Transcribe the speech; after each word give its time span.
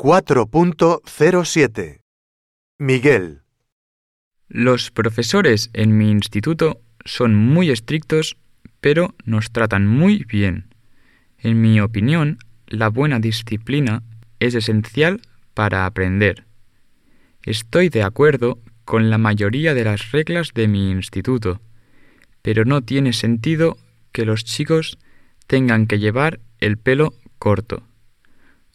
4.07 0.00 2.02
Miguel, 2.78 3.42
Los 4.46 4.92
profesores 4.92 5.70
en 5.72 5.98
mi 5.98 6.12
instituto 6.12 6.80
son 7.04 7.34
muy 7.34 7.70
estrictos, 7.70 8.36
pero 8.80 9.16
nos 9.24 9.50
tratan 9.50 9.88
muy 9.88 10.22
bien. 10.22 10.72
En 11.36 11.60
mi 11.60 11.80
opinión, 11.80 12.38
la 12.68 12.90
buena 12.90 13.18
disciplina 13.18 14.04
es 14.38 14.54
esencial 14.54 15.20
para 15.52 15.84
aprender. 15.84 16.44
Estoy 17.42 17.88
de 17.88 18.04
acuerdo 18.04 18.60
con 18.84 19.10
la 19.10 19.18
mayoría 19.18 19.74
de 19.74 19.82
las 19.82 20.12
reglas 20.12 20.52
de 20.54 20.68
mi 20.68 20.92
instituto, 20.92 21.60
pero 22.42 22.64
no 22.64 22.82
tiene 22.82 23.12
sentido 23.12 23.76
que 24.12 24.24
los 24.24 24.44
chicos 24.44 24.96
tengan 25.48 25.88
que 25.88 25.98
llevar 25.98 26.38
el 26.60 26.78
pelo 26.78 27.14
corto. 27.40 27.82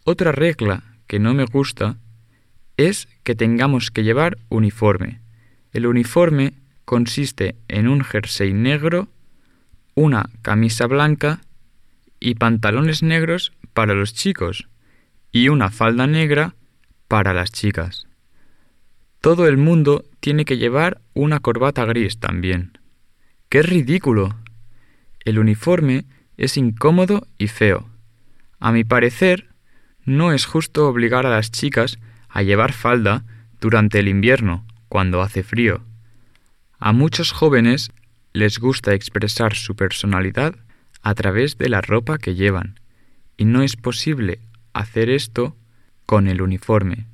Otra 0.03 0.33
regla 0.33 0.92
que 1.13 1.19
no 1.19 1.35
me 1.35 1.45
gusta 1.45 1.97
es 2.75 3.07
que 3.21 3.35
tengamos 3.35 3.91
que 3.91 4.03
llevar 4.03 4.39
uniforme. 4.49 5.21
El 5.71 5.85
uniforme 5.85 6.53
consiste 6.85 7.55
en 7.67 7.87
un 7.87 8.03
jersey 8.03 8.51
negro, 8.51 9.09
una 9.93 10.31
camisa 10.41 10.87
blanca 10.87 11.41
y 12.19 12.33
pantalones 12.33 13.03
negros 13.03 13.53
para 13.75 13.93
los 13.93 14.15
chicos 14.15 14.69
y 15.31 15.49
una 15.49 15.69
falda 15.69 16.07
negra 16.07 16.55
para 17.07 17.35
las 17.35 17.51
chicas. 17.51 18.07
Todo 19.21 19.47
el 19.47 19.57
mundo 19.57 20.05
tiene 20.19 20.45
que 20.45 20.57
llevar 20.57 20.99
una 21.13 21.41
corbata 21.41 21.85
gris 21.85 22.17
también. 22.17 22.79
¡Qué 23.49 23.61
ridículo! 23.61 24.35
El 25.25 25.37
uniforme 25.37 26.05
es 26.37 26.57
incómodo 26.57 27.27
y 27.37 27.49
feo. 27.49 27.87
A 28.59 28.71
mi 28.71 28.83
parecer, 28.83 29.52
no 30.05 30.31
es 30.31 30.45
justo 30.45 30.87
obligar 30.87 31.25
a 31.25 31.29
las 31.29 31.51
chicas 31.51 31.99
a 32.29 32.41
llevar 32.41 32.73
falda 32.73 33.23
durante 33.61 33.99
el 33.99 34.07
invierno, 34.07 34.65
cuando 34.89 35.21
hace 35.21 35.43
frío. 35.43 35.83
A 36.79 36.91
muchos 36.91 37.31
jóvenes 37.31 37.91
les 38.33 38.59
gusta 38.59 38.93
expresar 38.93 39.55
su 39.55 39.75
personalidad 39.75 40.55
a 41.01 41.13
través 41.13 41.57
de 41.57 41.69
la 41.69 41.81
ropa 41.81 42.17
que 42.17 42.35
llevan, 42.35 42.79
y 43.37 43.45
no 43.45 43.61
es 43.61 43.75
posible 43.75 44.39
hacer 44.73 45.09
esto 45.09 45.55
con 46.05 46.27
el 46.27 46.41
uniforme. 46.41 47.07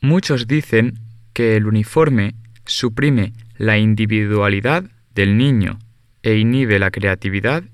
Muchos 0.00 0.46
dicen 0.46 0.98
que 1.32 1.56
el 1.56 1.66
uniforme 1.66 2.34
suprime 2.64 3.32
la 3.56 3.78
individualidad 3.78 4.84
del 5.14 5.36
niño 5.36 5.78
e 6.22 6.36
inhibe 6.36 6.78
la 6.78 6.90
creatividad 6.90 7.64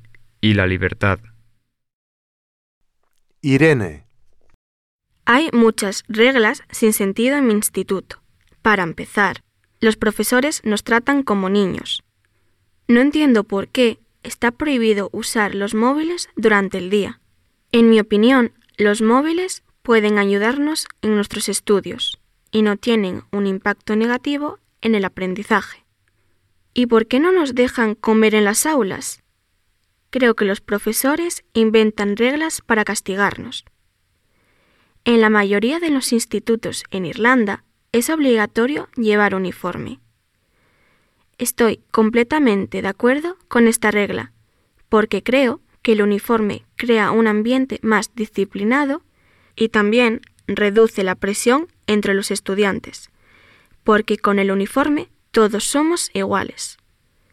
y 0.41 0.55
la 0.55 0.67
libertad. 0.67 1.20
Irene, 3.41 4.05
Hay 5.25 5.50
muchas 5.53 6.03
reglas 6.08 6.64
sin 6.72 6.92
sentido 6.92 7.36
en 7.36 7.47
mi 7.47 7.53
instituto. 7.53 8.20
Para 8.62 8.83
empezar, 8.83 9.45
los 9.78 9.97
profesores 9.97 10.61
nos 10.64 10.83
tratan 10.83 11.22
como 11.22 11.48
niños. 11.48 12.03
No 12.89 13.00
entiendo 13.00 13.45
por 13.45 13.69
qué 13.69 14.00
está 14.25 14.50
prohibido 14.50 15.08
usar 15.12 15.55
los 15.55 15.75
móviles 15.75 16.28
durante 16.34 16.78
el 16.78 16.91
día. 16.91 17.20
En 17.70 17.91
mi 17.91 18.00
opinión, 18.00 18.50
los 18.77 19.03
móviles 19.03 19.62
pueden 19.83 20.19
ayudarnos 20.19 20.89
en 21.00 21.14
nuestros 21.14 21.48
estudios 21.48 22.19
y 22.50 22.62
no 22.62 22.77
tienen 22.77 23.23
un 23.30 23.47
impacto 23.47 23.95
negativo 23.95 24.58
en 24.80 24.97
el 24.97 25.05
aprendizaje. 25.05 25.84
¿Y 26.75 26.86
por 26.86 27.06
qué 27.06 27.20
no 27.20 27.30
nos 27.30 27.55
dejan 27.55 27.95
comer 27.95 28.34
en 28.34 28.45
las 28.45 28.67
aulas? 28.67 29.23
Creo 30.11 30.34
que 30.34 30.45
los 30.45 30.61
profesores 30.61 31.45
inventan 31.53 32.17
reglas 32.17 32.62
para 32.62 32.84
castigarnos. 32.84 33.64
En 35.05 35.20
la 35.20 35.31
mayoría 35.31 35.81
de 35.81 35.91
los 35.91 36.12
institutos 36.12 36.84
en 36.91 37.06
Irlanda 37.06 37.64
es 37.92 38.11
obligatorio 38.11 38.89
llevar 38.97 39.34
uniforme. 39.34 40.01
Estoy 41.39 41.83
completamente 41.91 42.83
de 42.83 42.89
acuerdo 42.89 43.36
con 43.48 43.69
esta 43.69 43.91
regla, 43.91 44.33
porque 44.89 45.23
creo 45.23 45.61
que 45.83 45.92
el 45.92 46.02
uniforme 46.02 46.64
crea 46.77 47.11
un 47.11 47.27
ambiente 47.27 47.79
más 47.83 48.14
disciplinado 48.14 49.02
y 49.55 49.69
también 49.69 50.20
reduce 50.46 51.05
la 51.05 51.14
presión 51.14 51.69
entre 51.86 52.14
los 52.14 52.30
estudiantes, 52.30 53.11
porque 53.85 54.19
con 54.19 54.39
el 54.39 54.51
uniforme 54.51 55.11
todos 55.30 55.64
somos 55.64 56.11
iguales. 56.14 56.79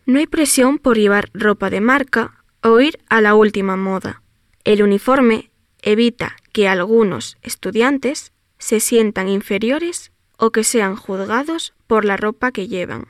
No 0.05 0.19
hay 0.19 0.27
presión 0.27 0.77
por 0.77 0.97
llevar 0.97 1.29
ropa 1.33 1.69
de 1.69 1.81
marca 1.81 2.44
o 2.65 2.79
a 3.09 3.21
la 3.21 3.35
última 3.35 3.75
moda. 3.77 4.23
El 4.63 4.81
uniforme 4.81 5.51
evita 5.83 6.35
que 6.51 6.67
algunos 6.67 7.37
estudiantes 7.43 8.33
se 8.57 8.79
sientan 8.79 9.29
inferiores 9.29 10.11
o 10.37 10.49
que 10.49 10.63
sean 10.63 10.95
juzgados 10.95 11.75
por 11.85 12.05
la 12.05 12.17
ropa 12.17 12.51
que 12.51 12.67
llevan. 12.67 13.07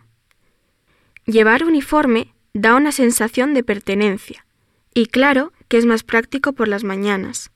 Llevar 1.25 1.63
uniforme 1.63 2.33
da 2.53 2.75
una 2.75 2.91
sensación 2.91 3.53
de 3.53 3.63
pertenencia 3.63 4.45
y 4.93 5.05
claro 5.05 5.53
que 5.69 5.77
es 5.77 5.85
más 5.85 6.03
práctico 6.03 6.51
por 6.51 6.67
las 6.67 6.83
mañanas, 6.83 7.51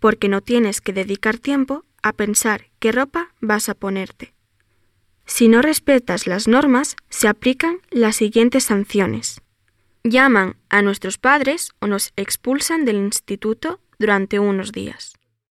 porque 0.00 0.28
no 0.28 0.40
tienes 0.40 0.80
que 0.80 0.94
dedicar 0.94 1.36
tiempo 1.36 1.84
a 2.02 2.14
pensar 2.14 2.70
qué 2.78 2.92
ropa 2.92 3.34
vas 3.42 3.68
a 3.68 3.74
ponerte. 3.74 4.32
Si 5.26 5.48
no 5.48 5.60
respetas 5.60 6.26
las 6.26 6.48
normas, 6.48 6.96
se 7.10 7.28
aplican 7.28 7.80
las 7.90 8.16
siguientes 8.16 8.64
sanciones. 8.64 9.42
Llaman 10.08 10.54
a 10.68 10.82
nuestros 10.82 11.18
padres 11.18 11.72
o 11.80 11.88
nos 11.88 12.12
expulsan 12.14 12.84
del 12.84 12.94
instituto 12.94 13.80
durante 13.98 14.38
unos 14.38 14.70
días. 14.70 15.14